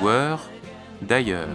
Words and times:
Joueur 0.00 0.50
d'ailleurs. 1.02 1.48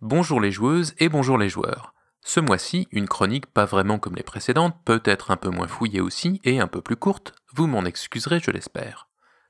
Bonjour 0.00 0.40
les 0.40 0.50
joueuses 0.50 0.94
et 0.98 1.08
bonjour 1.08 1.38
les 1.38 1.48
joueurs. 1.48 1.94
Ce 2.22 2.40
mois-ci, 2.40 2.86
une 2.90 3.08
chronique 3.08 3.46
pas 3.46 3.64
vraiment 3.64 3.98
comme 3.98 4.16
les 4.16 4.22
précédentes, 4.22 4.76
peut-être 4.84 5.30
un 5.30 5.36
peu 5.36 5.48
moins 5.48 5.66
fouillée 5.66 6.00
aussi 6.00 6.40
et 6.44 6.60
un 6.60 6.66
peu 6.66 6.80
plus 6.80 6.96
courte, 6.96 7.32
vous 7.54 7.66
m'en 7.66 7.84
excuserez 7.84 8.40
je 8.40 8.50
l'espère. 8.50 9.08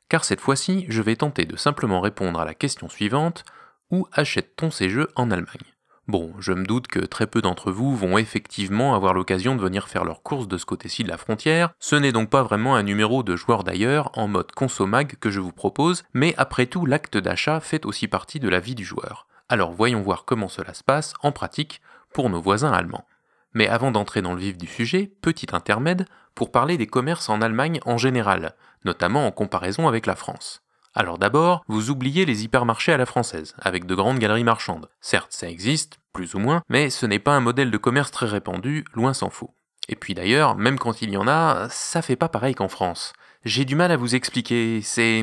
Car 0.09 0.25
cette 0.25 0.41
fois-ci, 0.41 0.87
je 0.89 1.03
vais 1.03 1.17
tenter 1.17 1.45
de 1.45 1.57
simplement 1.57 2.01
répondre 2.01 2.41
à 2.41 2.45
la 2.45 2.55
question 2.55 2.89
suivante, 2.89 3.45
où 3.91 4.07
achète-t-on 4.13 4.71
ces 4.71 4.89
jeux 4.89 5.09
en 5.17 5.31
Allemagne? 5.31 5.70
Bon, 6.11 6.35
je 6.41 6.53
me 6.53 6.65
doute 6.65 6.89
que 6.89 6.99
très 6.99 7.29
peu 7.29 7.41
d'entre 7.41 7.71
vous 7.71 7.95
vont 7.95 8.19
effectivement 8.19 8.97
avoir 8.97 9.15
l'occasion 9.15 9.55
de 9.55 9.61
venir 9.61 9.87
faire 9.87 10.05
leurs 10.05 10.25
courses 10.25 10.49
de 10.49 10.59
ce 10.59 10.67
côté-ci 10.67 11.05
de 11.05 11.09
la 11.09 11.17
frontière, 11.17 11.71
ce 11.79 11.95
n'est 11.95 12.11
donc 12.11 12.31
pas 12.31 12.43
vraiment 12.43 12.75
un 12.75 12.83
numéro 12.83 13.23
de 13.23 13.37
joueur 13.37 13.63
d'ailleurs 13.63 14.11
en 14.19 14.27
mode 14.27 14.51
consomag 14.51 15.15
que 15.21 15.31
je 15.31 15.39
vous 15.39 15.53
propose, 15.53 16.03
mais 16.13 16.35
après 16.37 16.67
tout 16.67 16.85
l'acte 16.85 17.17
d'achat 17.17 17.61
fait 17.61 17.87
aussi 17.87 18.09
partie 18.09 18.41
de 18.41 18.49
la 18.49 18.59
vie 18.59 18.75
du 18.75 18.85
joueur. 18.85 19.29
Alors 19.49 19.71
voyons 19.71 20.03
voir 20.03 20.25
comment 20.25 20.49
cela 20.49 20.75
se 20.75 20.83
passe 20.83 21.15
en 21.23 21.31
pratique 21.31 21.81
pour 22.13 22.29
nos 22.29 22.41
voisins 22.41 22.73
allemands. 22.73 23.07
Mais 23.55 23.69
avant 23.69 23.93
d'entrer 23.93 24.21
dans 24.21 24.35
le 24.35 24.41
vif 24.41 24.59
du 24.59 24.67
sujet, 24.67 25.13
petit 25.23 25.47
intermède 25.53 26.07
pour 26.35 26.51
parler 26.51 26.77
des 26.77 26.89
commerces 26.89 27.29
en 27.29 27.41
Allemagne 27.41 27.79
en 27.87 27.99
général, 27.99 28.57
notamment 28.85 29.29
en 29.29 29.31
comparaison 29.31 29.87
avec 29.87 30.07
la 30.07 30.17
France. 30.17 30.61
Alors 30.95 31.19
d'abord, 31.19 31.63
vous 31.69 31.91
oubliez 31.91 32.27
les 32.27 32.45
hypermarchés 32.45 32.93
à 32.93 32.97
la 32.97 33.07
française, 33.07 33.55
avec 33.61 33.87
de 33.87 33.95
grandes 33.95 34.19
galeries 34.19 34.45
marchandes. 34.45 34.89
Certes, 35.01 35.33
ça 35.33 35.49
existe, 35.49 35.99
plus 36.13 36.35
ou 36.35 36.41
moins, 36.41 36.63
mais 36.69 36.91
ce 36.91 37.07
n'est 37.07 37.21
pas 37.21 37.37
un 37.37 37.41
modèle 37.41 37.71
de 37.71 37.79
commerce 37.79 38.11
très 38.11 38.27
répandu, 38.27 38.85
loin 38.95 39.15
s'en 39.15 39.31
faut. 39.31 39.55
Et 39.89 39.95
puis 39.95 40.15
d'ailleurs, 40.15 40.57
même 40.57 40.79
quand 40.79 41.01
il 41.03 41.11
y 41.11 41.17
en 41.17 41.29
a, 41.29 41.69
ça 41.71 42.03
fait 42.03 42.17
pas 42.17 42.29
pareil 42.29 42.55
qu'en 42.55 42.69
France. 42.69 43.13
J'ai 43.45 43.65
du 43.65 43.77
mal 43.77 43.93
à 43.93 43.97
vous 43.97 44.15
expliquer, 44.15 44.81
c'est... 44.83 45.23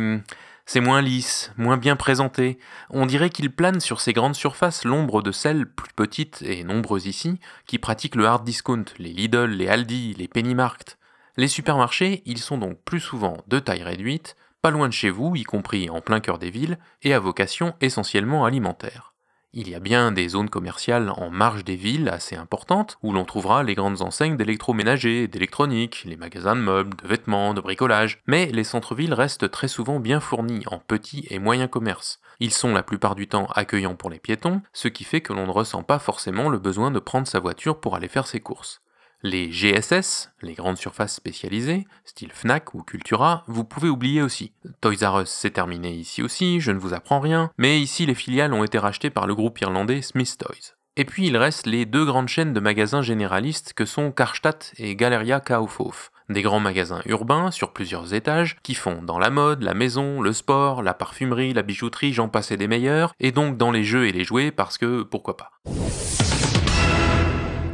C'est 0.70 0.82
moins 0.82 1.02
lisse, 1.02 1.54
moins 1.56 1.78
bien 1.78 1.96
présenté. 1.96 2.60
On 2.90 3.06
dirait 3.06 3.30
qu'il 3.30 3.50
plane 3.56 3.80
sur 3.80 4.02
ces 4.02 4.12
grandes 4.12 4.36
surfaces 4.36 4.84
l'ombre 4.84 5.22
de 5.22 5.32
celles, 5.32 5.66
plus 5.66 5.94
petites 5.96 6.42
et 6.42 6.66
nombreuses 6.66 7.06
ici, 7.06 7.40
qui 7.68 7.80
pratiquent 7.80 8.16
le 8.16 8.26
hard 8.26 8.44
discount, 8.44 8.84
les 8.98 9.14
Lidl, 9.14 9.46
les 9.46 9.70
Aldi, 9.70 10.14
les 10.16 10.28
Pennymarkt. 10.28 10.98
Les 11.38 11.48
supermarchés, 11.48 12.22
ils 12.26 12.40
sont 12.40 12.58
donc 12.58 12.84
plus 12.84 13.00
souvent 13.00 13.38
de 13.48 13.60
taille 13.60 13.84
réduite, 13.84 14.36
pas 14.62 14.72
loin 14.72 14.88
de 14.88 14.94
chez 14.94 15.10
vous, 15.10 15.36
y 15.36 15.44
compris 15.44 15.90
en 15.90 16.02
plein 16.02 16.20
cœur 16.20 16.40
des 16.40 16.50
villes, 16.50 16.78
et 17.02 17.14
à 17.14 17.20
vocation 17.20 17.74
essentiellement 17.82 18.46
alimentaire. 18.46 19.14
Il 19.54 19.70
y 19.70 19.76
a 19.76 19.80
bien 19.80 20.12
des 20.12 20.28
zones 20.28 20.50
commerciales 20.50 21.10
en 21.10 21.32
marge 21.32 21.64
des 21.64 21.78
villes 21.78 22.10
assez 22.10 22.36
importantes, 22.36 22.98
où 23.02 23.14
l'on 23.14 23.26
trouvera 23.26 23.64
les 23.64 23.76
grandes 23.76 24.02
enseignes 24.02 24.36
d'électroménager, 24.36 25.28
d'électronique, 25.28 26.04
les 26.06 26.18
magasins 26.18 26.56
de 26.56 26.62
meubles, 26.62 26.96
de 26.96 27.08
vêtements, 27.08 27.54
de 27.54 27.62
bricolage, 27.62 28.20
mais 28.28 28.48
les 28.48 28.66
centres-villes 28.66 29.14
restent 29.14 29.50
très 29.50 29.68
souvent 29.68 30.00
bien 30.00 30.20
fournis 30.20 30.64
en 30.68 30.80
petits 30.80 31.26
et 31.30 31.40
moyens 31.40 31.70
commerces. 31.72 32.20
Ils 32.40 32.54
sont 32.54 32.74
la 32.74 32.84
plupart 32.84 33.16
du 33.16 33.28
temps 33.28 33.48
accueillants 33.56 33.96
pour 33.96 34.10
les 34.10 34.20
piétons, 34.20 34.62
ce 34.74 34.90
qui 34.90 35.06
fait 35.06 35.22
que 35.22 35.34
l'on 35.34 35.48
ne 35.48 35.52
ressent 35.52 35.82
pas 35.82 35.98
forcément 35.98 36.50
le 36.50 36.60
besoin 36.60 36.92
de 36.92 37.00
prendre 37.00 37.28
sa 37.28 37.40
voiture 37.40 37.80
pour 37.80 37.96
aller 37.96 38.10
faire 38.10 38.28
ses 38.28 38.42
courses. 38.42 38.82
Les 39.24 39.52
GSS, 39.52 40.30
les 40.44 40.54
grandes 40.54 40.78
surfaces 40.78 41.16
spécialisées, 41.16 41.88
style 42.06 42.32
Fnac 42.32 42.76
ou 42.76 42.84
Cultura, 42.84 43.44
vous 43.48 43.64
pouvez 43.64 43.90
oublier 43.90 44.22
aussi. 44.22 44.52
Toys 44.80 45.02
R 45.02 45.22
Us 45.22 45.30
c'est 45.30 45.50
terminé 45.50 45.92
ici 45.92 46.22
aussi, 46.22 46.60
je 46.60 46.72
ne 46.72 46.78
vous 46.78 46.94
apprends 46.94 47.20
rien, 47.20 47.50
mais 47.58 47.82
ici 47.82 48.06
les 48.06 48.14
filiales 48.14 48.54
ont 48.54 48.64
été 48.64 48.78
rachetées 48.78 49.10
par 49.10 49.26
le 49.26 49.34
groupe 49.34 49.60
irlandais 49.60 50.04
Smith 50.04 50.38
Toys. 50.38 50.76
Et 50.98 51.06
puis 51.06 51.26
il 51.26 51.36
reste 51.36 51.66
les 51.66 51.86
deux 51.86 52.06
grandes 52.06 52.28
chaînes 52.28 52.54
de 52.54 52.60
magasins 52.60 53.02
généralistes 53.02 53.74
que 53.74 53.86
sont 53.86 54.12
Karstadt 54.12 54.74
et 54.78 54.96
Galeria 54.96 55.40
Kaufhof. 55.40 56.12
Des 56.30 56.44
grands 56.44 56.60
magasins 56.60 57.02
urbains 57.06 57.50
sur 57.50 57.74
plusieurs 57.74 58.14
étages 58.14 58.58
qui 58.62 58.76
font 58.76 59.02
dans 59.02 59.18
la 59.18 59.32
mode, 59.32 59.64
la 59.64 59.74
maison, 59.74 60.22
le 60.22 60.34
sport, 60.34 60.84
la 60.84 60.94
parfumerie, 60.94 61.54
la 61.54 61.64
bijouterie, 61.64 62.14
j'en 62.14 62.30
passais 62.30 62.58
des 62.58 62.68
meilleurs, 62.68 63.14
et 63.20 63.32
donc 63.32 63.58
dans 63.58 63.72
les 63.72 63.84
jeux 63.84 64.08
et 64.08 64.12
les 64.12 64.26
jouets 64.26 64.52
parce 64.52 64.78
que 64.78 65.02
pourquoi 65.02 65.38
pas. 65.38 65.52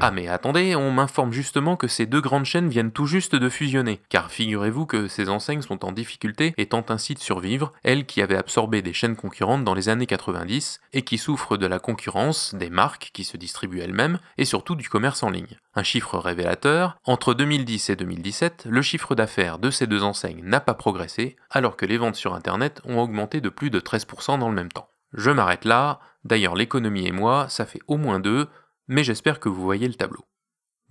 Ah 0.06 0.12
mais 0.12 0.28
attendez, 0.28 0.76
on 0.76 0.92
m'informe 0.92 1.32
justement 1.32 1.78
que 1.78 1.88
ces 1.88 2.06
deux 2.06 2.20
grandes 2.20 2.44
chaînes 2.44 2.68
viennent 2.68 2.92
tout 2.92 3.06
juste 3.06 3.38
de 3.38 3.48
fusionner, 3.48 4.02
car 4.10 4.30
figurez-vous 4.30 4.86
que 4.86 5.08
ces 5.08 5.30
enseignes 5.30 5.62
sont 5.62 5.86
en 5.86 5.94
difficulté 5.94 6.54
et 6.58 6.66
tentent 6.66 6.92
ainsi 6.92 7.14
de 7.14 7.20
survivre, 7.20 7.72
elles 7.84 8.06
qui 8.06 8.22
avaient 8.22 8.36
absorbé 8.36 8.82
des 8.82 8.92
chaînes 8.92 9.16
concurrentes 9.16 9.64
dans 9.64 9.74
les 9.74 9.88
années 9.88 10.06
90 10.06 10.82
et 10.92 11.04
qui 11.04 11.18
souffrent 11.18 11.56
de 11.56 11.68
la 11.68 11.80
concurrence 11.80 12.54
des 12.54 12.70
marques 12.70 13.12
qui 13.14 13.24
se 13.24 13.38
distribuent 13.38 13.80
elles-mêmes 13.80 14.20
et 14.38 14.44
surtout 14.44 14.76
du 14.76 14.90
commerce 14.90 15.24
en 15.24 15.30
ligne. 15.30 15.58
Un 15.74 15.84
chiffre 15.84 16.18
révélateur, 16.18 16.98
entre 17.06 17.34
2010 17.34 17.92
et 17.92 17.96
2017, 17.96 18.68
le 18.70 18.82
chiffre 18.82 19.16
d'affaires 19.16 19.58
de 19.58 19.72
ces 19.72 19.88
deux 19.88 20.04
enseignes 20.04 20.44
n'a 20.44 20.60
pas 20.60 20.74
progressé, 20.74 21.38
alors 21.50 21.78
que 21.78 21.86
les 21.86 21.98
ventes 21.98 22.18
sur 22.18 22.34
Internet 22.34 22.82
ont 22.84 23.00
augmenté 23.00 23.40
de 23.40 23.48
plus 23.48 23.70
de 23.70 23.80
13% 23.80 24.38
dans 24.38 24.50
le 24.50 24.56
même 24.56 24.70
temps. 24.70 24.90
Je 25.14 25.32
m'arrête 25.32 25.64
là, 25.64 26.02
d'ailleurs 26.26 26.56
l'économie 26.56 27.08
et 27.08 27.12
moi, 27.12 27.46
ça 27.48 27.66
fait 27.66 27.82
au 27.88 27.98
moins 27.98 28.20
deux, 28.20 28.50
mais 28.94 29.04
j'espère 29.04 29.40
que 29.40 29.50
vous 29.50 29.64
voyez 29.64 29.88
le 29.88 29.96
tableau. 29.96 30.24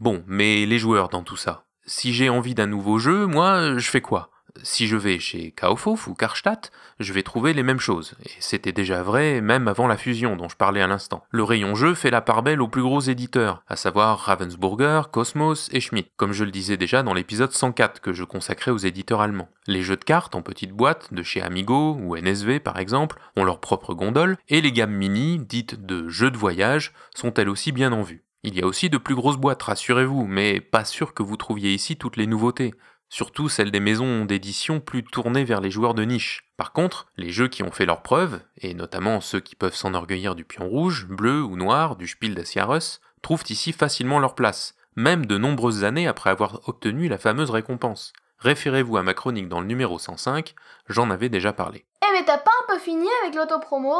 Bon, 0.00 0.24
mais 0.26 0.66
les 0.66 0.78
joueurs 0.78 1.08
dans 1.08 1.22
tout 1.22 1.36
ça? 1.36 1.66
Si 1.86 2.12
j'ai 2.12 2.28
envie 2.28 2.54
d'un 2.54 2.66
nouveau 2.66 2.98
jeu, 2.98 3.26
moi, 3.26 3.78
je 3.78 3.88
fais 3.88 4.00
quoi? 4.00 4.31
Si 4.62 4.86
je 4.86 4.96
vais 4.96 5.18
chez 5.18 5.50
Kaufhof 5.52 6.06
ou 6.06 6.14
Karstadt, 6.14 6.70
je 7.00 7.12
vais 7.12 7.22
trouver 7.22 7.52
les 7.52 7.62
mêmes 7.62 7.80
choses, 7.80 8.14
et 8.24 8.30
c'était 8.38 8.72
déjà 8.72 9.02
vrai 9.02 9.40
même 9.40 9.68
avant 9.68 9.86
la 9.86 9.96
fusion 9.96 10.36
dont 10.36 10.48
je 10.48 10.56
parlais 10.56 10.82
à 10.82 10.86
l'instant. 10.86 11.24
Le 11.30 11.42
rayon 11.42 11.74
jeu 11.74 11.94
fait 11.94 12.10
la 12.10 12.20
part 12.20 12.42
belle 12.42 12.60
aux 12.60 12.68
plus 12.68 12.82
gros 12.82 13.00
éditeurs, 13.00 13.62
à 13.68 13.76
savoir 13.76 14.18
Ravensburger, 14.18 15.02
Cosmos 15.10 15.68
et 15.72 15.80
Schmidt, 15.80 16.10
comme 16.16 16.32
je 16.32 16.44
le 16.44 16.50
disais 16.50 16.76
déjà 16.76 17.02
dans 17.02 17.14
l'épisode 17.14 17.52
104 17.52 18.00
que 18.00 18.12
je 18.12 18.24
consacrais 18.24 18.70
aux 18.70 18.78
éditeurs 18.78 19.20
allemands. 19.20 19.48
Les 19.66 19.82
jeux 19.82 19.96
de 19.96 20.04
cartes 20.04 20.34
en 20.34 20.42
petites 20.42 20.72
boîtes, 20.72 21.12
de 21.12 21.22
chez 21.22 21.42
Amigo 21.42 21.96
ou 22.00 22.16
NSV 22.16 22.60
par 22.60 22.78
exemple, 22.78 23.18
ont 23.36 23.44
leur 23.44 23.60
propre 23.60 23.94
gondole, 23.94 24.36
et 24.48 24.60
les 24.60 24.72
gammes 24.72 24.94
mini, 24.94 25.38
dites 25.38 25.84
de 25.86 26.08
jeux 26.08 26.30
de 26.30 26.38
voyage, 26.38 26.92
sont 27.14 27.34
elles 27.34 27.48
aussi 27.48 27.72
bien 27.72 27.92
en 27.92 28.02
vue. 28.02 28.22
Il 28.44 28.56
y 28.56 28.62
a 28.62 28.66
aussi 28.66 28.90
de 28.90 28.98
plus 28.98 29.14
grosses 29.14 29.36
boîtes, 29.36 29.62
rassurez-vous, 29.62 30.26
mais 30.26 30.60
pas 30.60 30.84
sûr 30.84 31.14
que 31.14 31.22
vous 31.22 31.36
trouviez 31.36 31.72
ici 31.72 31.96
toutes 31.96 32.16
les 32.16 32.26
nouveautés 32.26 32.74
surtout 33.12 33.50
celles 33.50 33.70
des 33.70 33.78
maisons 33.78 34.24
d'édition 34.24 34.80
plus 34.80 35.04
tournées 35.04 35.44
vers 35.44 35.60
les 35.60 35.70
joueurs 35.70 35.92
de 35.92 36.02
niche. 36.02 36.48
Par 36.56 36.72
contre, 36.72 37.08
les 37.18 37.28
jeux 37.28 37.48
qui 37.48 37.62
ont 37.62 37.70
fait 37.70 37.84
leurs 37.84 38.00
preuves, 38.00 38.40
et 38.56 38.72
notamment 38.72 39.20
ceux 39.20 39.40
qui 39.40 39.54
peuvent 39.54 39.74
s'enorgueillir 39.74 40.34
du 40.34 40.44
pion 40.44 40.66
rouge, 40.66 41.06
bleu 41.06 41.42
ou 41.42 41.54
noir, 41.54 41.96
du 41.96 42.08
Spiel 42.08 42.34
des 42.34 42.46
Jahres, 42.46 43.00
trouvent 43.20 43.44
ici 43.50 43.74
facilement 43.74 44.18
leur 44.18 44.34
place, 44.34 44.76
même 44.96 45.26
de 45.26 45.36
nombreuses 45.36 45.84
années 45.84 46.08
après 46.08 46.30
avoir 46.30 46.66
obtenu 46.66 47.08
la 47.08 47.18
fameuse 47.18 47.50
récompense. 47.50 48.14
Référez-vous 48.38 48.96
à 48.96 49.02
ma 49.02 49.12
chronique 49.12 49.48
dans 49.50 49.60
le 49.60 49.66
numéro 49.66 49.98
105, 49.98 50.54
j'en 50.88 51.10
avais 51.10 51.28
déjà 51.28 51.52
parlé. 51.52 51.84
Eh 52.02 52.12
mais 52.14 52.24
t'as 52.24 52.38
pas 52.38 52.50
un 52.62 52.72
peu 52.72 52.78
fini 52.80 53.08
avec 53.22 53.34
l'autopromo? 53.34 53.94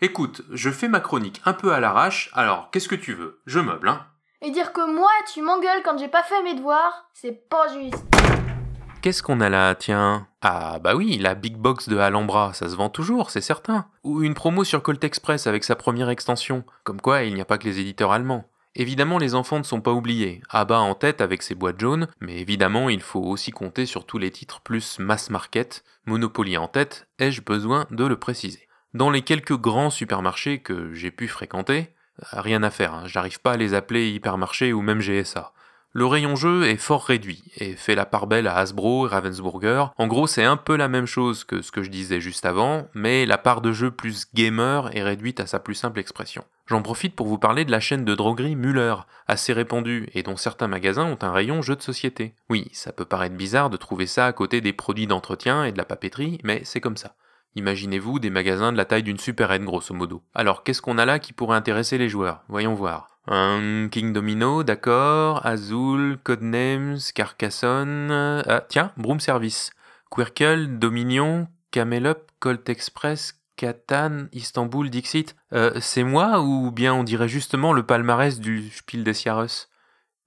Écoute, 0.00 0.40
je 0.50 0.70
fais 0.70 0.88
ma 0.88 1.00
chronique 1.00 1.42
un 1.44 1.52
peu 1.52 1.74
à 1.74 1.80
l'arrache, 1.80 2.30
alors 2.32 2.70
qu'est-ce 2.70 2.88
que 2.88 2.94
tu 2.94 3.12
veux? 3.12 3.42
Je 3.44 3.60
meuble, 3.60 3.90
hein 3.90 4.06
Et 4.40 4.50
dire 4.50 4.72
que 4.72 4.90
moi 4.90 5.12
tu 5.30 5.42
m'engueules 5.42 5.82
quand 5.84 5.98
j'ai 5.98 6.08
pas 6.08 6.22
fait 6.22 6.42
mes 6.42 6.54
devoirs, 6.54 7.10
c'est 7.12 7.48
pas 7.50 7.68
juste. 7.68 8.15
Qu'est-ce 9.06 9.22
qu'on 9.22 9.40
a 9.40 9.48
là, 9.48 9.76
tiens? 9.76 10.26
Ah 10.42 10.80
bah 10.80 10.96
oui, 10.96 11.16
la 11.18 11.36
Big 11.36 11.56
Box 11.56 11.88
de 11.88 11.96
Alhambra, 11.96 12.52
ça 12.54 12.68
se 12.68 12.74
vend 12.74 12.88
toujours, 12.88 13.30
c'est 13.30 13.40
certain. 13.40 13.86
Ou 14.02 14.24
une 14.24 14.34
promo 14.34 14.64
sur 14.64 14.82
Colt 14.82 15.04
Express 15.04 15.46
avec 15.46 15.62
sa 15.62 15.76
première 15.76 16.08
extension. 16.08 16.64
Comme 16.82 17.00
quoi, 17.00 17.22
il 17.22 17.32
n'y 17.32 17.40
a 17.40 17.44
pas 17.44 17.56
que 17.56 17.68
les 17.68 17.78
éditeurs 17.78 18.10
allemands. 18.10 18.48
Évidemment, 18.74 19.18
les 19.18 19.36
enfants 19.36 19.58
ne 19.58 19.62
sont 19.62 19.80
pas 19.80 19.92
oubliés. 19.92 20.42
Abba 20.50 20.80
en 20.80 20.96
tête 20.96 21.20
avec 21.20 21.44
ses 21.44 21.54
boîtes 21.54 21.78
jaunes, 21.78 22.08
mais 22.18 22.40
évidemment, 22.40 22.88
il 22.88 23.00
faut 23.00 23.22
aussi 23.22 23.52
compter 23.52 23.86
sur 23.86 24.06
tous 24.06 24.18
les 24.18 24.32
titres 24.32 24.60
plus 24.60 24.98
mass 24.98 25.30
market. 25.30 25.84
Monopoly 26.06 26.56
en 26.56 26.66
tête, 26.66 27.06
ai-je 27.20 27.42
besoin 27.42 27.86
de 27.92 28.06
le 28.06 28.16
préciser? 28.18 28.66
Dans 28.92 29.10
les 29.10 29.22
quelques 29.22 29.56
grands 29.56 29.90
supermarchés 29.90 30.58
que 30.58 30.92
j'ai 30.94 31.12
pu 31.12 31.28
fréquenter, 31.28 31.94
rien 32.32 32.64
à 32.64 32.70
faire, 32.70 32.92
hein, 32.92 33.04
j'arrive 33.06 33.40
pas 33.40 33.52
à 33.52 33.56
les 33.56 33.72
appeler 33.72 34.10
hypermarchés 34.10 34.72
ou 34.72 34.82
même 34.82 35.00
GSA. 35.00 35.52
Le 35.96 36.04
rayon 36.04 36.36
jeu 36.36 36.66
est 36.66 36.76
fort 36.76 37.06
réduit 37.06 37.42
et 37.56 37.74
fait 37.74 37.94
la 37.94 38.04
part 38.04 38.26
belle 38.26 38.48
à 38.48 38.58
Hasbro 38.58 39.06
et 39.06 39.10
Ravensburger. 39.10 39.86
En 39.96 40.06
gros, 40.08 40.26
c'est 40.26 40.44
un 40.44 40.58
peu 40.58 40.76
la 40.76 40.88
même 40.88 41.06
chose 41.06 41.42
que 41.44 41.62
ce 41.62 41.72
que 41.72 41.82
je 41.82 41.88
disais 41.88 42.20
juste 42.20 42.44
avant, 42.44 42.86
mais 42.92 43.24
la 43.24 43.38
part 43.38 43.62
de 43.62 43.72
jeu 43.72 43.90
plus 43.90 44.26
gamer 44.34 44.94
est 44.94 45.02
réduite 45.02 45.40
à 45.40 45.46
sa 45.46 45.58
plus 45.58 45.74
simple 45.74 45.98
expression. 45.98 46.44
J'en 46.66 46.82
profite 46.82 47.16
pour 47.16 47.28
vous 47.28 47.38
parler 47.38 47.64
de 47.64 47.70
la 47.70 47.80
chaîne 47.80 48.04
de 48.04 48.14
droguerie 48.14 48.56
Müller, 48.56 48.96
assez 49.26 49.54
répandue 49.54 50.10
et 50.12 50.22
dont 50.22 50.36
certains 50.36 50.68
magasins 50.68 51.06
ont 51.06 51.18
un 51.22 51.32
rayon 51.32 51.62
jeu 51.62 51.76
de 51.76 51.82
société. 51.82 52.34
Oui, 52.50 52.68
ça 52.74 52.92
peut 52.92 53.06
paraître 53.06 53.34
bizarre 53.34 53.70
de 53.70 53.78
trouver 53.78 54.06
ça 54.06 54.26
à 54.26 54.34
côté 54.34 54.60
des 54.60 54.74
produits 54.74 55.06
d'entretien 55.06 55.64
et 55.64 55.72
de 55.72 55.78
la 55.78 55.86
papeterie, 55.86 56.40
mais 56.44 56.60
c'est 56.64 56.82
comme 56.82 56.98
ça. 56.98 57.14
Imaginez-vous 57.54 58.18
des 58.18 58.28
magasins 58.28 58.70
de 58.70 58.76
la 58.76 58.84
taille 58.84 59.02
d'une 59.02 59.18
super 59.18 59.58
grosso 59.60 59.94
modo. 59.94 60.22
Alors 60.34 60.62
qu'est-ce 60.62 60.82
qu'on 60.82 60.98
a 60.98 61.06
là 61.06 61.18
qui 61.18 61.32
pourrait 61.32 61.56
intéresser 61.56 61.96
les 61.96 62.10
joueurs? 62.10 62.42
Voyons 62.48 62.74
voir. 62.74 63.15
Un 63.28 63.88
King 63.90 64.12
Domino, 64.12 64.62
d'accord. 64.62 65.44
Azul, 65.44 66.18
Codenames, 66.22 66.98
Carcassonne. 67.14 68.10
Ah, 68.46 68.64
tiens, 68.68 68.92
Broom 68.96 69.20
Service. 69.20 69.70
Quirkle, 70.10 70.78
Dominion, 70.78 71.48
Camelop, 71.72 72.30
Colt 72.38 72.68
Express, 72.68 73.40
Catan, 73.56 74.26
Istanbul, 74.32 74.90
Dixit. 74.90 75.34
Euh, 75.52 75.72
c'est 75.80 76.04
moi 76.04 76.40
ou 76.40 76.70
bien 76.70 76.94
on 76.94 77.02
dirait 77.02 77.28
justement 77.28 77.72
le 77.72 77.84
palmarès 77.84 78.38
du 78.38 78.70
Spiel 78.70 79.02
des 79.02 79.14
Jahres 79.14 79.68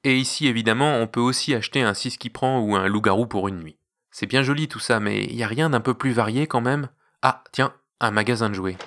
Et 0.04 0.18
ici, 0.18 0.48
évidemment, 0.48 0.98
on 0.98 1.08
peut 1.08 1.22
aussi 1.22 1.56
acheter 1.56 1.82
un 1.82 1.94
6 1.94 2.18
qui 2.18 2.30
prend 2.30 2.60
ou 2.60 2.76
un 2.76 2.88
loup-garou 2.88 3.28
pour 3.28 3.48
une 3.48 3.60
nuit. 3.60 3.78
C'est 4.12 4.26
bien 4.26 4.44
joli 4.44 4.68
tout 4.68 4.80
ça, 4.80 5.00
mais 5.00 5.24
y 5.26 5.44
a 5.44 5.48
rien 5.48 5.70
d'un 5.70 5.80
peu 5.80 5.94
plus 5.94 6.12
varié 6.12 6.48
quand 6.48 6.62
même 6.62 6.90
Ah, 7.22 7.44
tiens, 7.54 7.74
un 8.02 8.12
magasin 8.12 8.50
de 8.50 8.56
jouets. 8.56 8.78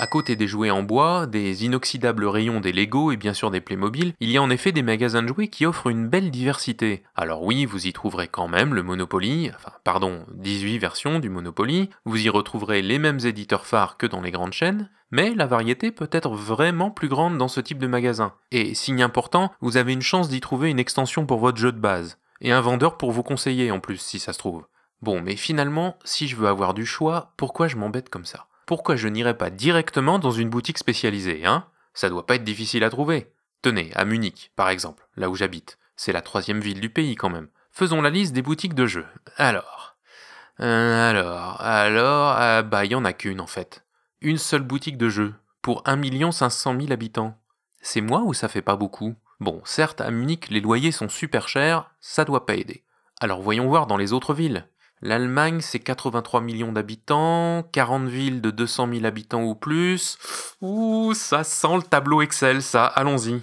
À 0.00 0.06
côté 0.06 0.36
des 0.36 0.46
jouets 0.46 0.70
en 0.70 0.84
bois, 0.84 1.26
des 1.26 1.64
inoxydables 1.64 2.24
rayons 2.24 2.60
des 2.60 2.70
Lego 2.70 3.10
et 3.10 3.16
bien 3.16 3.34
sûr 3.34 3.50
des 3.50 3.60
Playmobil, 3.60 4.14
il 4.20 4.30
y 4.30 4.36
a 4.36 4.42
en 4.42 4.48
effet 4.48 4.70
des 4.70 4.84
magasins 4.84 5.24
de 5.24 5.26
jouets 5.26 5.48
qui 5.48 5.66
offrent 5.66 5.88
une 5.88 6.06
belle 6.06 6.30
diversité. 6.30 7.02
Alors 7.16 7.42
oui, 7.42 7.64
vous 7.64 7.88
y 7.88 7.92
trouverez 7.92 8.28
quand 8.28 8.46
même 8.46 8.74
le 8.74 8.84
Monopoly, 8.84 9.50
enfin 9.56 9.72
pardon, 9.82 10.24
18 10.34 10.78
versions 10.78 11.18
du 11.18 11.30
Monopoly, 11.30 11.90
vous 12.04 12.24
y 12.24 12.28
retrouverez 12.28 12.80
les 12.80 13.00
mêmes 13.00 13.18
éditeurs 13.24 13.66
phares 13.66 13.96
que 13.96 14.06
dans 14.06 14.20
les 14.20 14.30
grandes 14.30 14.52
chaînes, 14.52 14.88
mais 15.10 15.34
la 15.34 15.46
variété 15.46 15.90
peut 15.90 16.10
être 16.12 16.30
vraiment 16.30 16.92
plus 16.92 17.08
grande 17.08 17.36
dans 17.36 17.48
ce 17.48 17.60
type 17.60 17.78
de 17.78 17.88
magasin. 17.88 18.34
Et 18.52 18.74
signe 18.74 19.02
important, 19.02 19.50
vous 19.60 19.78
avez 19.78 19.92
une 19.92 20.00
chance 20.00 20.28
d'y 20.28 20.40
trouver 20.40 20.70
une 20.70 20.78
extension 20.78 21.26
pour 21.26 21.40
votre 21.40 21.58
jeu 21.58 21.72
de 21.72 21.80
base, 21.80 22.18
et 22.40 22.52
un 22.52 22.60
vendeur 22.60 22.98
pour 22.98 23.10
vous 23.10 23.24
conseiller 23.24 23.72
en 23.72 23.80
plus 23.80 23.96
si 23.96 24.20
ça 24.20 24.32
se 24.32 24.38
trouve. 24.38 24.64
Bon, 25.02 25.20
mais 25.20 25.34
finalement, 25.34 25.96
si 26.04 26.28
je 26.28 26.36
veux 26.36 26.46
avoir 26.46 26.72
du 26.72 26.86
choix, 26.86 27.32
pourquoi 27.36 27.66
je 27.66 27.76
m'embête 27.76 28.10
comme 28.10 28.24
ça? 28.24 28.46
Pourquoi 28.68 28.96
je 28.96 29.08
n'irais 29.08 29.38
pas 29.38 29.48
directement 29.48 30.18
dans 30.18 30.30
une 30.30 30.50
boutique 30.50 30.76
spécialisée, 30.76 31.46
hein? 31.46 31.64
Ça 31.94 32.10
doit 32.10 32.26
pas 32.26 32.34
être 32.34 32.44
difficile 32.44 32.84
à 32.84 32.90
trouver. 32.90 33.32
Tenez, 33.62 33.90
à 33.94 34.04
Munich, 34.04 34.52
par 34.56 34.68
exemple, 34.68 35.08
là 35.16 35.30
où 35.30 35.34
j'habite. 35.34 35.78
C'est 35.96 36.12
la 36.12 36.20
troisième 36.20 36.60
ville 36.60 36.78
du 36.78 36.90
pays 36.90 37.14
quand 37.14 37.30
même. 37.30 37.48
Faisons 37.72 38.02
la 38.02 38.10
liste 38.10 38.34
des 38.34 38.42
boutiques 38.42 38.74
de 38.74 38.84
jeux. 38.84 39.06
Alors. 39.38 39.96
Euh, 40.60 41.10
alors, 41.10 41.62
alors, 41.62 42.36
euh, 42.38 42.60
bah 42.60 42.84
il 42.84 42.92
y 42.92 42.94
en 42.94 43.06
a 43.06 43.14
qu'une 43.14 43.40
en 43.40 43.46
fait. 43.46 43.86
Une 44.20 44.36
seule 44.36 44.64
boutique 44.64 44.98
de 44.98 45.08
jeux, 45.08 45.32
pour 45.62 45.82
1 45.86 46.30
500 46.30 46.78
000 46.78 46.92
habitants. 46.92 47.38
C'est 47.80 48.02
moi 48.02 48.20
ou 48.20 48.34
ça 48.34 48.48
fait 48.48 48.60
pas 48.60 48.76
beaucoup? 48.76 49.14
Bon, 49.40 49.62
certes, 49.64 50.02
à 50.02 50.10
Munich, 50.10 50.50
les 50.50 50.60
loyers 50.60 50.92
sont 50.92 51.08
super 51.08 51.48
chers, 51.48 51.90
ça 52.00 52.26
doit 52.26 52.44
pas 52.44 52.56
aider. 52.56 52.84
Alors 53.18 53.40
voyons 53.40 53.66
voir 53.66 53.86
dans 53.86 53.96
les 53.96 54.12
autres 54.12 54.34
villes. 54.34 54.68
L'Allemagne, 55.00 55.60
c'est 55.60 55.78
83 55.78 56.40
millions 56.40 56.72
d'habitants, 56.72 57.62
40 57.72 58.08
villes 58.08 58.40
de 58.40 58.50
200 58.50 58.88
000 58.92 59.04
habitants 59.04 59.44
ou 59.44 59.54
plus. 59.54 60.18
Ouh, 60.60 61.14
ça 61.14 61.44
sent 61.44 61.76
le 61.76 61.82
tableau 61.82 62.20
Excel, 62.20 62.62
ça, 62.62 62.86
allons-y. 62.86 63.40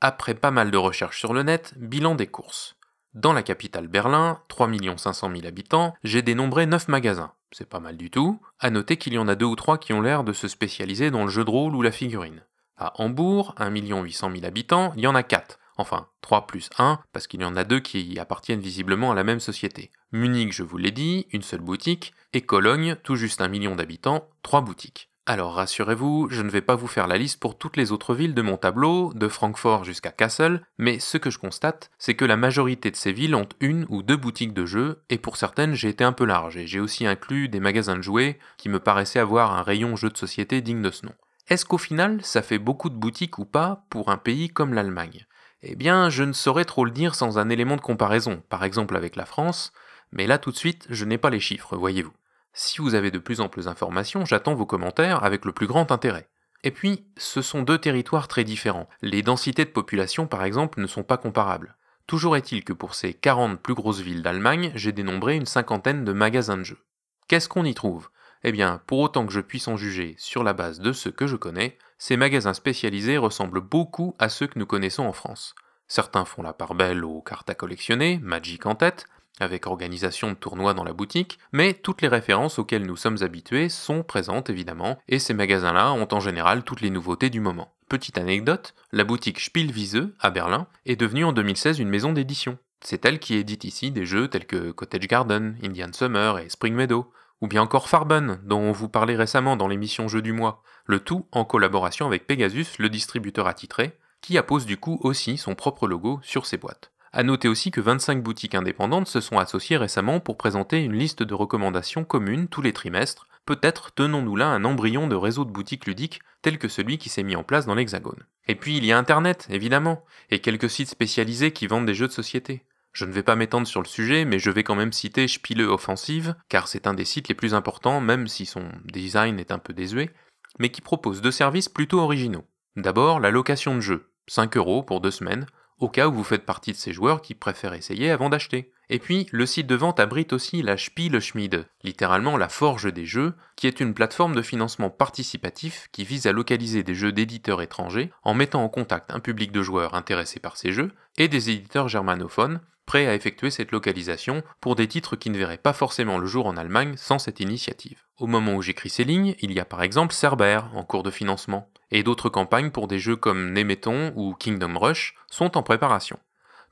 Après 0.00 0.34
pas 0.34 0.50
mal 0.50 0.70
de 0.70 0.76
recherches 0.76 1.20
sur 1.20 1.32
le 1.32 1.42
net, 1.42 1.74
bilan 1.76 2.14
des 2.14 2.26
courses. 2.26 2.76
Dans 3.14 3.34
la 3.34 3.42
capitale 3.42 3.88
Berlin, 3.88 4.40
3 4.48 4.68
500 4.96 5.30
000 5.30 5.46
habitants, 5.46 5.94
j'ai 6.02 6.22
dénombré 6.22 6.66
9 6.66 6.88
magasins. 6.88 7.32
C'est 7.52 7.68
pas 7.68 7.78
mal 7.78 7.98
du 7.98 8.10
tout. 8.10 8.40
À 8.58 8.70
noter 8.70 8.96
qu'il 8.96 9.12
y 9.12 9.18
en 9.18 9.28
a 9.28 9.34
deux 9.34 9.46
ou 9.46 9.54
trois 9.54 9.76
qui 9.76 9.92
ont 9.92 10.00
l'air 10.00 10.24
de 10.24 10.32
se 10.32 10.48
spécialiser 10.48 11.10
dans 11.10 11.24
le 11.24 11.30
jeu 11.30 11.44
de 11.44 11.50
rôle 11.50 11.76
ou 11.76 11.82
la 11.82 11.92
figurine. 11.92 12.42
À 12.82 13.00
Hambourg, 13.00 13.54
1 13.58 13.70
800 13.70 14.32
000 14.32 14.44
habitants, 14.44 14.92
il 14.96 15.04
y 15.04 15.06
en 15.06 15.14
a 15.14 15.22
4. 15.22 15.60
Enfin, 15.76 16.08
3 16.20 16.48
plus 16.48 16.68
1, 16.78 16.98
parce 17.12 17.28
qu'il 17.28 17.40
y 17.40 17.44
en 17.44 17.54
a 17.54 17.62
deux 17.62 17.78
qui 17.78 18.18
appartiennent 18.18 18.58
visiblement 18.58 19.12
à 19.12 19.14
la 19.14 19.22
même 19.22 19.38
société. 19.38 19.92
Munich, 20.10 20.52
je 20.52 20.64
vous 20.64 20.78
l'ai 20.78 20.90
dit, 20.90 21.28
une 21.30 21.42
seule 21.42 21.60
boutique, 21.60 22.12
et 22.32 22.40
Cologne, 22.40 22.96
tout 23.04 23.14
juste 23.14 23.40
un 23.40 23.46
million 23.46 23.76
d'habitants, 23.76 24.28
3 24.42 24.62
boutiques. 24.62 25.10
Alors 25.26 25.54
rassurez-vous, 25.54 26.26
je 26.30 26.42
ne 26.42 26.50
vais 26.50 26.60
pas 26.60 26.74
vous 26.74 26.88
faire 26.88 27.06
la 27.06 27.18
liste 27.18 27.38
pour 27.38 27.56
toutes 27.56 27.76
les 27.76 27.92
autres 27.92 28.16
villes 28.16 28.34
de 28.34 28.42
mon 28.42 28.56
tableau, 28.56 29.12
de 29.14 29.28
Francfort 29.28 29.84
jusqu'à 29.84 30.10
Kassel, 30.10 30.66
mais 30.76 30.98
ce 30.98 31.18
que 31.18 31.30
je 31.30 31.38
constate, 31.38 31.88
c'est 31.98 32.16
que 32.16 32.24
la 32.24 32.36
majorité 32.36 32.90
de 32.90 32.96
ces 32.96 33.12
villes 33.12 33.36
ont 33.36 33.48
une 33.60 33.86
ou 33.90 34.02
deux 34.02 34.16
boutiques 34.16 34.54
de 34.54 34.66
jeux, 34.66 35.04
et 35.08 35.18
pour 35.18 35.36
certaines 35.36 35.74
j'ai 35.74 35.90
été 35.90 36.02
un 36.02 36.12
peu 36.12 36.24
large, 36.24 36.56
et 36.56 36.66
j'ai 36.66 36.80
aussi 36.80 37.06
inclus 37.06 37.48
des 37.48 37.60
magasins 37.60 37.94
de 37.94 38.02
jouets 38.02 38.40
qui 38.58 38.68
me 38.68 38.80
paraissaient 38.80 39.20
avoir 39.20 39.52
un 39.52 39.62
rayon 39.62 39.94
jeu 39.94 40.10
de 40.10 40.18
société 40.18 40.60
digne 40.60 40.82
de 40.82 40.90
ce 40.90 41.06
nom. 41.06 41.12
Est-ce 41.48 41.64
qu'au 41.64 41.78
final, 41.78 42.20
ça 42.22 42.42
fait 42.42 42.58
beaucoup 42.58 42.88
de 42.88 42.94
boutiques 42.94 43.38
ou 43.38 43.44
pas 43.44 43.84
pour 43.90 44.10
un 44.10 44.16
pays 44.16 44.48
comme 44.48 44.74
l'Allemagne? 44.74 45.26
Eh 45.62 45.76
bien, 45.76 46.08
je 46.08 46.24
ne 46.24 46.32
saurais 46.32 46.64
trop 46.64 46.84
le 46.84 46.90
dire 46.90 47.14
sans 47.14 47.38
un 47.38 47.48
élément 47.48 47.76
de 47.76 47.80
comparaison, 47.80 48.42
par 48.48 48.64
exemple 48.64 48.96
avec 48.96 49.16
la 49.16 49.26
France, 49.26 49.72
mais 50.10 50.26
là 50.26 50.38
tout 50.38 50.50
de 50.50 50.56
suite, 50.56 50.86
je 50.90 51.04
n'ai 51.04 51.18
pas 51.18 51.30
les 51.30 51.40
chiffres, 51.40 51.76
voyez-vous. 51.76 52.12
Si 52.52 52.80
vous 52.80 52.94
avez 52.94 53.10
de 53.10 53.18
plus 53.18 53.40
amples 53.40 53.68
informations, 53.68 54.24
j'attends 54.24 54.54
vos 54.54 54.66
commentaires 54.66 55.24
avec 55.24 55.44
le 55.44 55.52
plus 55.52 55.66
grand 55.66 55.90
intérêt. 55.90 56.28
Et 56.64 56.70
puis, 56.70 57.06
ce 57.16 57.42
sont 57.42 57.62
deux 57.62 57.78
territoires 57.78 58.28
très 58.28 58.44
différents. 58.44 58.88
Les 59.00 59.22
densités 59.22 59.64
de 59.64 59.70
population, 59.70 60.26
par 60.26 60.44
exemple, 60.44 60.80
ne 60.80 60.86
sont 60.86 61.02
pas 61.02 61.16
comparables. 61.16 61.76
Toujours 62.06 62.36
est-il 62.36 62.62
que 62.62 62.72
pour 62.72 62.94
ces 62.94 63.14
40 63.14 63.60
plus 63.60 63.74
grosses 63.74 64.00
villes 64.00 64.22
d'Allemagne, 64.22 64.72
j'ai 64.74 64.92
dénombré 64.92 65.36
une 65.36 65.46
cinquantaine 65.46 66.04
de 66.04 66.12
magasins 66.12 66.58
de 66.58 66.64
jeux. 66.64 66.84
Qu'est-ce 67.26 67.48
qu'on 67.48 67.64
y 67.64 67.74
trouve? 67.74 68.10
Eh 68.44 68.52
bien, 68.52 68.80
pour 68.86 69.00
autant 69.00 69.26
que 69.26 69.32
je 69.32 69.40
puisse 69.40 69.68
en 69.68 69.76
juger 69.76 70.14
sur 70.18 70.42
la 70.42 70.52
base 70.52 70.80
de 70.80 70.92
ce 70.92 71.08
que 71.08 71.26
je 71.26 71.36
connais, 71.36 71.78
ces 71.98 72.16
magasins 72.16 72.54
spécialisés 72.54 73.18
ressemblent 73.18 73.60
beaucoup 73.60 74.16
à 74.18 74.28
ceux 74.28 74.46
que 74.46 74.58
nous 74.58 74.66
connaissons 74.66 75.04
en 75.04 75.12
France. 75.12 75.54
Certains 75.86 76.24
font 76.24 76.42
la 76.42 76.52
part 76.52 76.74
belle 76.74 77.04
aux 77.04 77.20
cartes 77.20 77.50
à 77.50 77.54
collectionner, 77.54 78.18
Magic 78.22 78.66
en 78.66 78.74
tête, 78.74 79.06
avec 79.40 79.66
organisation 79.66 80.30
de 80.30 80.36
tournois 80.36 80.74
dans 80.74 80.84
la 80.84 80.92
boutique, 80.92 81.38
mais 81.52 81.74
toutes 81.74 82.02
les 82.02 82.08
références 82.08 82.58
auxquelles 82.58 82.86
nous 82.86 82.96
sommes 82.96 83.22
habitués 83.22 83.68
sont 83.68 84.02
présentes 84.02 84.50
évidemment, 84.50 84.98
et 85.08 85.18
ces 85.18 85.34
magasins-là 85.34 85.92
ont 85.92 86.08
en 86.12 86.20
général 86.20 86.64
toutes 86.64 86.80
les 86.80 86.90
nouveautés 86.90 87.30
du 87.30 87.40
moment. 87.40 87.72
Petite 87.88 88.18
anecdote, 88.18 88.74
la 88.92 89.04
boutique 89.04 89.40
Spielwiese 89.40 90.08
à 90.18 90.30
Berlin 90.30 90.66
est 90.86 90.96
devenue 90.96 91.24
en 91.24 91.32
2016 91.32 91.78
une 91.78 91.88
maison 91.88 92.12
d'édition. 92.12 92.58
C'est 92.80 93.04
elle 93.04 93.18
qui 93.18 93.34
édite 93.34 93.64
ici 93.64 93.90
des 93.90 94.06
jeux 94.06 94.28
tels 94.28 94.46
que 94.46 94.72
Cottage 94.72 95.06
Garden, 95.06 95.56
Indian 95.62 95.92
Summer 95.92 96.38
et 96.38 96.48
Spring 96.48 96.74
Meadow, 96.74 97.12
ou 97.42 97.48
bien 97.48 97.60
encore 97.60 97.88
Farben, 97.88 98.38
dont 98.44 98.60
on 98.60 98.72
vous 98.72 98.88
parlait 98.88 99.16
récemment 99.16 99.56
dans 99.56 99.68
l'émission 99.68 100.06
Jeux 100.06 100.22
du 100.22 100.32
mois, 100.32 100.62
le 100.86 101.00
tout 101.00 101.26
en 101.32 101.44
collaboration 101.44 102.06
avec 102.06 102.26
Pegasus, 102.26 102.78
le 102.78 102.88
distributeur 102.88 103.48
attitré, 103.48 103.98
qui 104.20 104.38
appose 104.38 104.64
du 104.64 104.76
coup 104.76 105.00
aussi 105.02 105.36
son 105.36 105.56
propre 105.56 105.88
logo 105.88 106.20
sur 106.22 106.46
ses 106.46 106.56
boîtes. 106.56 106.92
A 107.12 107.24
noter 107.24 107.48
aussi 107.48 107.72
que 107.72 107.80
25 107.80 108.22
boutiques 108.22 108.54
indépendantes 108.54 109.08
se 109.08 109.20
sont 109.20 109.38
associées 109.38 109.76
récemment 109.76 110.20
pour 110.20 110.38
présenter 110.38 110.82
une 110.82 110.96
liste 110.96 111.24
de 111.24 111.34
recommandations 111.34 112.04
communes 112.04 112.46
tous 112.46 112.62
les 112.62 112.72
trimestres. 112.72 113.26
Peut-être 113.44 113.92
tenons-nous 113.92 114.36
là 114.36 114.46
un 114.46 114.64
embryon 114.64 115.08
de 115.08 115.16
réseau 115.16 115.44
de 115.44 115.50
boutiques 115.50 115.86
ludiques 115.86 116.20
tel 116.42 116.58
que 116.58 116.68
celui 116.68 116.96
qui 116.96 117.08
s'est 117.08 117.24
mis 117.24 117.36
en 117.36 117.42
place 117.42 117.66
dans 117.66 117.74
l'Hexagone. 117.74 118.24
Et 118.46 118.54
puis 118.54 118.76
il 118.76 118.86
y 118.86 118.92
a 118.92 118.98
Internet, 118.98 119.48
évidemment, 119.50 120.04
et 120.30 120.38
quelques 120.38 120.70
sites 120.70 120.88
spécialisés 120.88 121.50
qui 121.50 121.66
vendent 121.66 121.86
des 121.86 121.94
jeux 121.94 122.06
de 122.06 122.12
société. 122.12 122.64
Je 122.92 123.06
ne 123.06 123.12
vais 123.12 123.22
pas 123.22 123.36
m'étendre 123.36 123.66
sur 123.66 123.80
le 123.80 123.86
sujet, 123.86 124.24
mais 124.24 124.38
je 124.38 124.50
vais 124.50 124.64
quand 124.64 124.74
même 124.74 124.92
citer 124.92 125.26
Spiele 125.26 125.62
Offensive, 125.62 126.34
car 126.48 126.68
c'est 126.68 126.86
un 126.86 126.94
des 126.94 127.06
sites 127.06 127.28
les 127.28 127.34
plus 127.34 127.54
importants, 127.54 128.00
même 128.00 128.28
si 128.28 128.44
son 128.44 128.68
design 128.84 129.38
est 129.40 129.50
un 129.50 129.58
peu 129.58 129.72
désuet, 129.72 130.10
mais 130.58 130.68
qui 130.68 130.82
propose 130.82 131.22
deux 131.22 131.30
services 131.30 131.70
plutôt 131.70 132.00
originaux. 132.00 132.44
D'abord, 132.76 133.18
la 133.18 133.30
location 133.30 133.74
de 133.74 133.80
jeux, 133.80 134.10
5 134.26 134.56
euros 134.56 134.82
pour 134.82 135.00
deux 135.00 135.10
semaines, 135.10 135.46
au 135.78 135.88
cas 135.88 136.08
où 136.08 136.12
vous 136.12 136.24
faites 136.24 136.44
partie 136.44 136.72
de 136.72 136.76
ces 136.76 136.92
joueurs 136.92 137.22
qui 137.22 137.34
préfèrent 137.34 137.74
essayer 137.74 138.10
avant 138.10 138.28
d'acheter. 138.28 138.72
Et 138.88 138.98
puis, 138.98 139.26
le 139.32 139.46
site 139.46 139.66
de 139.66 139.74
vente 139.74 139.98
abrite 139.98 140.32
aussi 140.32 140.62
la 140.62 140.76
Spielschmiede, 140.76 141.66
littéralement 141.82 142.36
la 142.36 142.48
forge 142.48 142.92
des 142.92 143.06
jeux, 143.06 143.32
qui 143.56 143.66
est 143.66 143.80
une 143.80 143.94
plateforme 143.94 144.34
de 144.34 144.42
financement 144.42 144.90
participatif 144.90 145.88
qui 145.92 146.04
vise 146.04 146.26
à 146.26 146.32
localiser 146.32 146.82
des 146.82 146.94
jeux 146.94 147.10
d'éditeurs 147.10 147.62
étrangers 147.62 148.12
en 148.22 148.34
mettant 148.34 148.62
en 148.62 148.68
contact 148.68 149.10
un 149.10 149.20
public 149.20 149.50
de 149.50 149.62
joueurs 149.62 149.94
intéressés 149.94 150.40
par 150.40 150.56
ces 150.56 150.72
jeux 150.72 150.92
et 151.16 151.28
des 151.28 151.50
éditeurs 151.50 151.88
germanophones 151.88 152.60
à 153.00 153.14
effectuer 153.14 153.50
cette 153.50 153.72
localisation 153.72 154.42
pour 154.60 154.76
des 154.76 154.86
titres 154.86 155.16
qui 155.16 155.30
ne 155.30 155.38
verraient 155.38 155.56
pas 155.58 155.72
forcément 155.72 156.18
le 156.18 156.26
jour 156.26 156.46
en 156.46 156.56
Allemagne 156.56 156.94
sans 156.96 157.18
cette 157.18 157.40
initiative. 157.40 158.04
Au 158.18 158.26
moment 158.26 158.54
où 158.54 158.62
j'écris 158.62 158.90
ces 158.90 159.04
lignes, 159.04 159.34
il 159.40 159.52
y 159.52 159.60
a 159.60 159.64
par 159.64 159.82
exemple 159.82 160.14
Cerber 160.14 160.60
en 160.74 160.84
cours 160.84 161.02
de 161.02 161.10
financement, 161.10 161.68
et 161.90 162.02
d'autres 162.02 162.28
campagnes 162.28 162.70
pour 162.70 162.88
des 162.88 162.98
jeux 162.98 163.16
comme 163.16 163.52
Nemeton 163.52 164.12
ou 164.16 164.34
Kingdom 164.34 164.78
Rush 164.78 165.14
sont 165.30 165.56
en 165.56 165.62
préparation. 165.62 166.18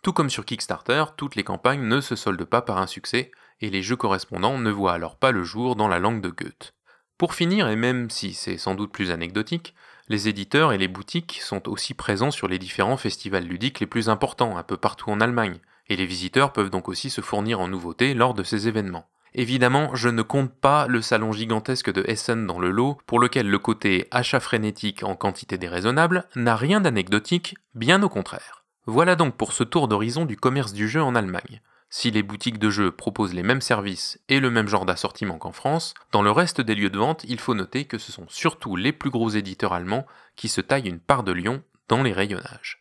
Tout 0.03 0.13
comme 0.13 0.31
sur 0.31 0.45
Kickstarter, 0.45 1.05
toutes 1.17 1.37
les 1.37 1.45
campagnes 1.45 1.87
ne 1.87 2.01
se 2.01 2.17
soldent 2.17 2.45
pas 2.45 2.63
par 2.63 2.79
un 2.79 2.87
succès, 2.87 3.31
et 3.61 3.71
les 3.71 3.83
jeux 3.83 3.97
correspondants 3.97 4.59
ne 4.59 4.71
voient 4.71 4.95
alors 4.95 5.17
pas 5.17 5.33
le 5.33 5.45
jour 5.45 5.77
dans 5.77 5.89
la 5.89 5.99
langue 5.99 6.21
de 6.21 6.31
Goethe. 6.31 6.75
Pour 7.19 7.35
finir, 7.35 7.69
et 7.69 7.77
même 7.77 8.09
si 8.09 8.33
c'est 8.33 8.57
sans 8.57 8.75
doute 8.75 8.93
plus 8.93 9.11
anecdotique, 9.11 9.75
les 10.09 10.27
éditeurs 10.27 10.73
et 10.73 10.79
les 10.79 10.89
boutiques 10.89 11.39
sont 11.43 11.69
aussi 11.69 11.93
présents 11.93 12.31
sur 12.31 12.49
les 12.49 12.59
différents 12.59 12.97
festivals 12.97 13.45
ludiques 13.45 13.79
les 13.79 13.87
plus 13.87 14.09
importants 14.09 14.57
un 14.57 14.63
peu 14.63 14.77
partout 14.77 15.11
en 15.11 15.21
Allemagne, 15.21 15.59
et 15.91 15.97
les 15.97 16.07
visiteurs 16.07 16.55
peuvent 16.55 16.71
donc 16.71 16.89
aussi 16.89 17.11
se 17.11 17.21
fournir 17.21 17.61
en 17.61 17.69
nouveautés 17.69 18.15
lors 18.15 18.33
de 18.33 18.45
ces 18.45 18.69
événements. 18.69 19.11
Évidemment, 19.35 19.95
je 19.95 20.09
ne 20.09 20.23
compte 20.23 20.53
pas 20.53 20.87
le 20.87 21.03
salon 21.03 21.33
gigantesque 21.33 21.93
de 21.93 22.05
Essen 22.07 22.47
dans 22.47 22.59
le 22.59 22.71
lot, 22.71 22.99
pour 23.07 23.21
lequel 23.21 23.49
le 23.49 23.59
côté 23.59 24.09
achat 24.11 24.41
frénétique 24.41 25.03
en 25.03 25.15
quantité 25.15 25.59
déraisonnable 25.59 26.25
n'a 26.35 26.57
rien 26.57 26.81
d'anecdotique, 26.81 27.57
bien 27.75 28.03
au 28.03 28.09
contraire. 28.09 28.65
Voilà 28.87 29.15
donc 29.15 29.37
pour 29.37 29.53
ce 29.53 29.63
tour 29.63 29.87
d'horizon 29.87 30.25
du 30.25 30.37
commerce 30.37 30.73
du 30.73 30.89
jeu 30.89 31.03
en 31.03 31.15
Allemagne. 31.15 31.61
Si 31.91 32.13
les 32.13 32.23
boutiques 32.23 32.59
de 32.59 32.71
jeux 32.71 32.93
proposent 32.93 33.35
les 33.35 33.43
mêmes 33.43 33.61
services 33.61 34.21
et 34.29 34.39
le 34.39 34.51
même 34.51 34.69
genre 34.69 34.87
d'assortiment 34.87 35.39
qu'en 35.39 35.53
France, 35.53 35.95
dans 36.13 36.23
le 36.23 36.31
reste 36.31 36.61
des 36.61 36.77
lieux 36.77 36.91
de 36.91 36.99
vente, 36.99 37.25
il 37.29 37.41
faut 37.41 37.55
noter 37.55 37.85
que 37.85 37.99
ce 37.99 38.13
sont 38.13 38.27
surtout 38.29 38.77
les 38.77 38.93
plus 38.93 39.11
gros 39.11 39.31
éditeurs 39.31 39.73
allemands 39.73 40.07
qui 40.37 40.49
se 40.49 40.61
taillent 40.61 40.89
une 40.89 41.01
part 41.01 41.25
de 41.25 41.33
lion 41.33 41.63
dans 41.89 42.03
les 42.03 42.13
rayonnages. 42.13 42.81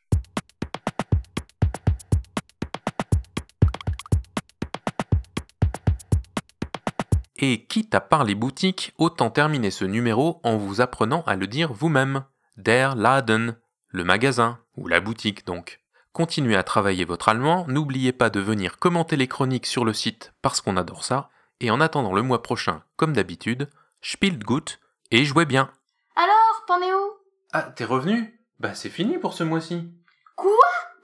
Et 7.41 7.65
quitte 7.65 7.95
à 7.95 8.01
parler 8.01 8.35
boutique, 8.35 8.93
autant 8.97 9.29
terminer 9.29 9.71
ce 9.71 9.85
numéro 9.85 10.41
en 10.43 10.57
vous 10.57 10.81
apprenant 10.81 11.23
à 11.25 11.37
le 11.37 11.47
dire 11.47 11.71
vous-même. 11.71 12.25
Der 12.57 12.97
Laden, 12.97 13.57
le 13.87 14.03
magasin, 14.03 14.59
ou 14.75 14.87
la 14.89 14.99
boutique 14.99 15.45
donc. 15.45 15.79
Continuez 16.11 16.57
à 16.57 16.63
travailler 16.63 17.05
votre 17.05 17.29
allemand, 17.29 17.63
n'oubliez 17.69 18.11
pas 18.11 18.29
de 18.29 18.41
venir 18.41 18.77
commenter 18.77 19.15
les 19.15 19.29
chroniques 19.29 19.67
sur 19.67 19.85
le 19.85 19.93
site 19.93 20.33
parce 20.41 20.59
qu'on 20.59 20.75
adore 20.75 21.05
ça, 21.05 21.29
et 21.61 21.71
en 21.71 21.79
attendant 21.79 22.13
le 22.13 22.23
mois 22.23 22.43
prochain, 22.43 22.83
comme 22.97 23.13
d'habitude, 23.13 23.69
spielt 24.01 24.43
gut 24.43 24.79
et 25.11 25.23
jouez 25.23 25.45
bien. 25.45 25.71
Alors, 26.17 26.65
t'en 26.67 26.81
es 26.81 26.93
où? 26.93 27.13
Ah, 27.53 27.63
t'es 27.63 27.85
revenu? 27.85 28.37
Bah 28.59 28.73
c'est 28.75 28.89
fini 28.89 29.17
pour 29.17 29.33
ce 29.33 29.45
mois-ci. 29.45 29.89
Quoi? 30.35 30.51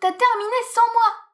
T'as 0.02 0.12
terminé 0.12 0.58
sans 0.74 0.92
moi? 0.92 1.25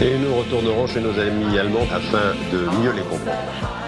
Et 0.00 0.18
nous 0.18 0.34
retournerons 0.34 0.86
chez 0.86 1.00
nos 1.00 1.18
amis 1.18 1.58
allemands 1.58 1.86
afin 1.92 2.34
de 2.52 2.58
mieux 2.82 2.92
les 2.92 3.02
comprendre. 3.02 3.83